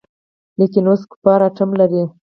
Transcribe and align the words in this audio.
لکېن 0.59 0.85
اوس 0.89 1.01
کفار 1.11 1.39
آټوم 1.47 1.69
لري. 1.79 2.01